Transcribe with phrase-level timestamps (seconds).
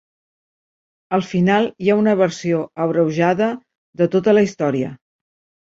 [1.17, 3.53] Al final, hi ha una versió abreujada
[4.03, 4.93] de tota la història.